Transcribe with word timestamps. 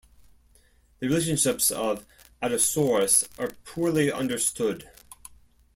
The 0.97 1.07
relationships 1.09 1.69
of 1.69 2.07
"Adasaurus" 2.41 3.27
are 3.37 3.51
poorly 3.65 4.11
understood. 4.11 4.89